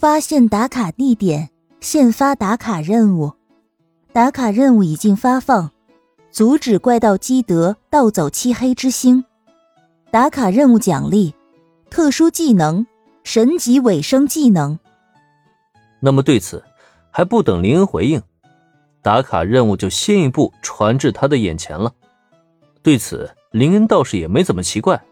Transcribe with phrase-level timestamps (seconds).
[0.00, 1.50] 发现打卡地点，
[1.80, 3.32] 现发打卡任务。
[4.12, 5.72] 打卡任务已经发放，
[6.30, 9.24] 阻止怪盗基德盗走漆黑之星。
[10.12, 11.34] 打卡任务奖励：
[11.90, 12.86] 特殊技能——
[13.24, 14.78] 神级尾声技能。
[15.98, 16.62] 那么对此，
[17.10, 18.22] 还不等林恩回应，
[19.02, 21.92] 打卡任务就先一步传至他的眼前了。
[22.84, 25.02] 对此，林恩倒是也没怎么奇怪，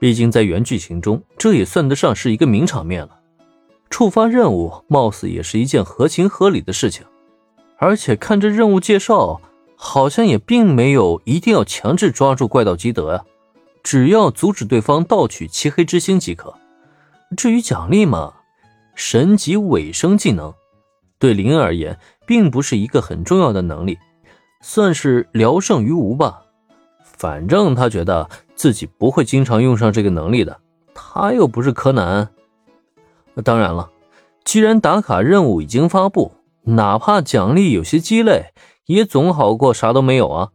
[0.00, 3.17] 毕竟在原剧情中，这也算得上是一个名场面了。
[3.90, 7.04] 触发任务，貌似也是一件合情合理的事情。
[7.78, 9.40] 而且看这任务介绍，
[9.76, 13.24] 好像也并没有一定要强制抓住怪盗基德呀，
[13.82, 16.54] 只要阻止对方盗取漆黑之星即可。
[17.36, 18.34] 至于奖励嘛，
[18.94, 20.52] 神级尾声技能，
[21.18, 23.98] 对林而言并不是一个很重要的能力，
[24.60, 26.42] 算是聊胜于无吧。
[27.02, 30.60] 反正他觉得自己不会经常用上这个能力的，
[30.94, 32.28] 他又不是柯南。
[33.42, 33.90] 当然了，
[34.44, 36.32] 既然打卡任务已经发布。
[36.64, 38.52] 哪怕奖励有些鸡肋，
[38.84, 40.50] 也总好过啥都没有啊！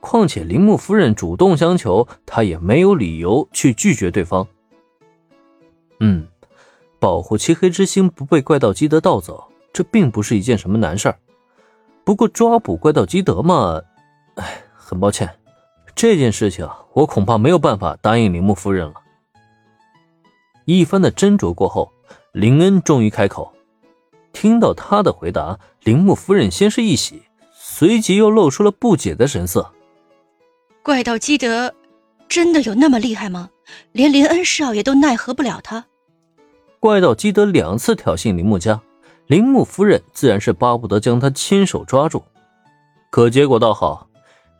[0.00, 4.48] 况且铃木夫人主动相求，他也没有理由去拒绝对方。
[6.00, 6.26] 嗯，
[6.98, 11.16] 保护漆黑之星不被怪盗基德盗走，这并不是一件什么难事儿。
[12.02, 13.80] 不过抓捕怪盗基德嘛，
[14.34, 15.30] 哎，很抱歉，
[15.94, 18.94] 这件事情我恐怕没有办法答应铃木夫人了。
[20.64, 21.92] 一番的斟酌过后，
[22.38, 23.52] 林恩终于开口。
[24.32, 27.22] 听到他的回答，铃木夫人先是一喜，
[27.52, 29.72] 随即又露出了不解的神色。
[30.84, 31.74] 怪盗基德
[32.28, 33.50] 真的有那么厉害吗？
[33.90, 35.84] 连林恩少爷都奈何不了他？
[36.78, 38.80] 怪盗基德两次挑衅铃木家，
[39.26, 42.22] 铃木夫人自然是巴不得将他亲手抓住。
[43.10, 44.06] 可结果倒好，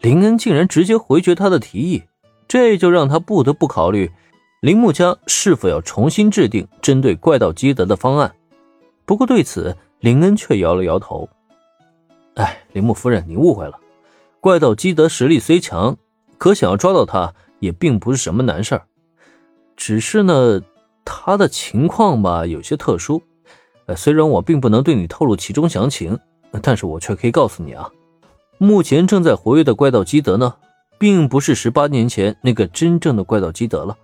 [0.00, 2.02] 林恩竟然直接回绝他的提议，
[2.48, 4.10] 这就让他不得不考虑
[4.60, 8.34] 铃木家是否要重新制定针对怪盗基德的方案。
[9.04, 11.28] 不过对此，林恩却摇了摇头。
[12.34, 13.78] 哎，铃木夫人，你误会了。
[14.40, 15.96] 怪盗基德实力虽强，
[16.38, 18.82] 可想要抓到他也并不是什么难事儿。
[19.76, 20.60] 只是呢，
[21.04, 23.22] 他的情况吧有些特殊。
[23.86, 26.18] 呃，虽然我并不能对你透露其中详情，
[26.60, 27.88] 但是我却可以告诉你啊，
[28.58, 30.56] 目前正在活跃的怪盗基德呢，
[30.98, 33.96] 并不是十八年前那个真正的怪盗基德了。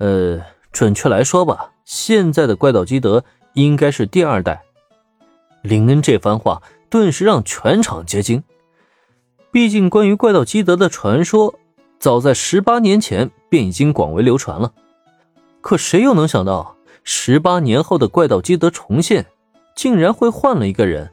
[0.00, 0.40] 呃，
[0.72, 3.24] 准确来说吧，现在的怪盗基德。
[3.54, 4.62] 应该是第二代。
[5.62, 8.44] 林恩这番话顿时让全场皆惊。
[9.50, 11.58] 毕竟，关于怪盗基德的传说，
[11.98, 14.72] 早在十八年前便已经广为流传了。
[15.60, 19.26] 可谁又能想到，十八年后的怪盗基德重现，
[19.74, 21.10] 竟然会换了一个人？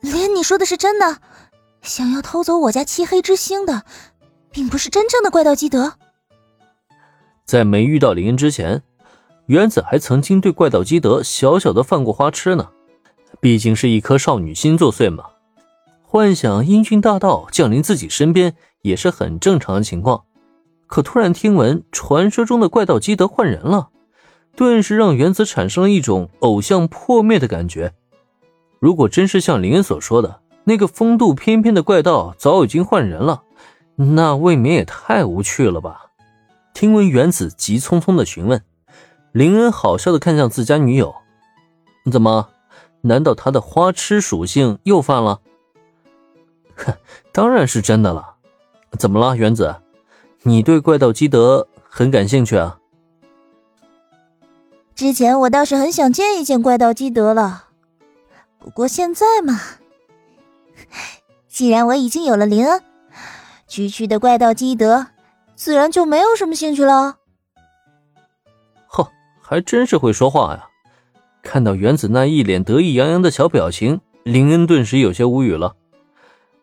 [0.00, 1.18] 连你说的是真的？
[1.82, 3.84] 想要偷走我家漆黑之星的，
[4.50, 5.92] 并不是真正的怪盗基德。
[7.50, 8.80] 在没遇到林恩之前。
[9.46, 12.68] 原子还曾经对怪盗基德小小的犯过花痴呢，
[13.40, 15.24] 毕竟是一颗少女心作祟嘛，
[16.04, 20.22] 幻想英俊大盗降临自己身边也是很正常的情况。
[20.86, 23.88] 可突然听闻传说中的怪盗基德换人了，
[24.54, 27.92] 顿时让原子产生了一种偶像破灭的感觉。
[28.78, 33.42] 如果真是像林恩所说的那个风度翩翩的怪盗早已经换人了，
[33.96, 36.09] 那未免也太无趣了吧？
[36.80, 38.64] 听闻原子急匆匆的询问。
[39.32, 41.14] 林恩好笑的看向自家女友，
[42.10, 42.48] 怎么？
[43.02, 45.42] 难道他的花痴属性又犯了？
[46.76, 46.94] 哼，
[47.32, 48.36] 当然是真的了。
[48.98, 49.76] 怎么了，原子？
[50.44, 52.78] 你对怪盗基德很感兴趣啊？
[54.94, 57.64] 之前我倒是很想见一见怪盗基德了，
[58.58, 59.60] 不过现在嘛，
[61.46, 62.82] 既然我已经有了林恩，
[63.68, 65.08] 区区的怪盗基德，
[65.60, 67.18] 自然就没有什么兴趣了。
[68.86, 69.06] 呵
[69.42, 70.66] 还真是会说话呀！
[71.42, 75.76] 看到原子那一脸得意洋洋的小表情，林恩顿时有些无语了。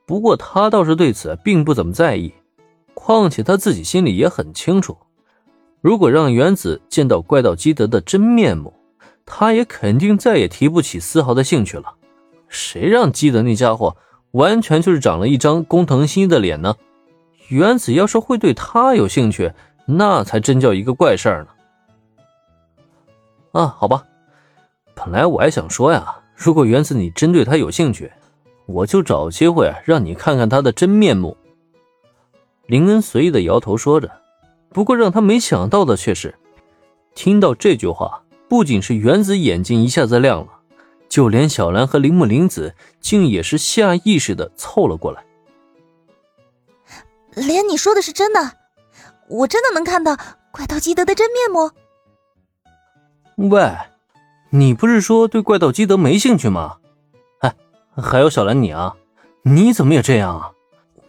[0.07, 2.33] 不过他倒是对此并不怎么在意，
[2.95, 4.97] 况且他自己心里也很清楚，
[5.79, 8.73] 如果让原子见到怪盗基德的真面目，
[9.27, 11.93] 他也肯定再也提不起丝毫的兴趣了。
[12.47, 13.95] 谁让基德那家伙
[14.31, 16.73] 完全就是长了一张工藤新一的脸呢？
[17.49, 19.53] 原子要是会对他有兴趣，
[19.85, 21.49] 那才真叫一个怪事儿呢。
[23.53, 24.03] 啊，好吧，
[24.93, 28.11] 本来我还想说呀，如果原子你真对他有兴趣，
[28.65, 31.35] 我就找机会让你看看他的真面目。
[32.65, 34.11] 林恩随意的摇头说着，
[34.69, 36.35] 不过让他没想到的却是，
[37.15, 40.47] 听到这句话，不仅是原子眼睛一下子亮了，
[41.07, 45.23] 就连小兰和铃木玲子竟也是下意识的凑了过来。
[47.37, 48.53] 连你说的是真的，
[49.29, 50.17] 我真的能看到
[50.51, 51.71] 怪盗基德的真面目。
[53.49, 53.77] 喂，
[54.49, 56.77] 你不是说对怪盗基德没兴趣吗？
[57.41, 57.55] 哎，
[57.95, 58.95] 还有小兰你啊，
[59.43, 60.51] 你怎么也这样啊？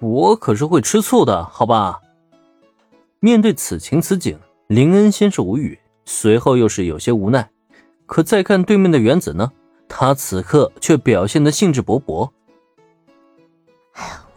[0.00, 2.00] 我可是会吃醋的，好吧？
[3.20, 7.50] 面对此情此景，林恩先是无语，随后又是有些无奈。
[8.06, 9.50] 可再看对面的原子呢，
[9.88, 12.30] 他此刻却表现的兴致勃勃。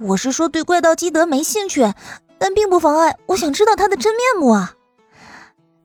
[0.01, 1.93] 我是说对怪盗基德没兴趣，
[2.39, 4.73] 但并不妨碍我想知道他的真面目啊！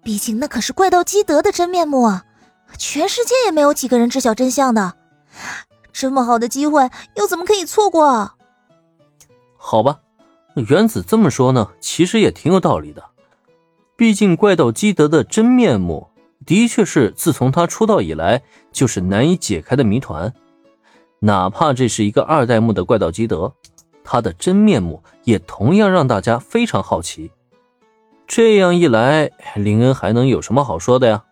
[0.02, 2.24] 毕竟那可是怪盗基德的真面目啊，
[2.78, 4.94] 全世界也没有几个人知晓真相的。
[5.92, 8.32] 这么好的机会，又怎么可以错过？
[9.56, 10.00] 好吧，
[10.54, 13.04] 原子这么说呢，其实也挺有道理的。
[13.96, 16.08] 毕竟怪盗基德的真面目，
[16.46, 18.42] 的确是自从他出道以来
[18.72, 20.32] 就是难以解开的谜团。
[21.20, 23.54] 哪怕这是一个二代目的怪盗基德，
[24.08, 27.32] 他的真面目也同样让大家非常好奇。
[28.28, 31.24] 这样一来，林恩还能有什么好说的呀？